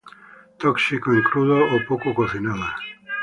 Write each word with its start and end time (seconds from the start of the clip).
Tóxico 0.63 1.07
en 1.17 1.21
crudo 1.29 1.57
o 1.75 1.77
poco 1.89 2.09
cocinada. 2.19 2.69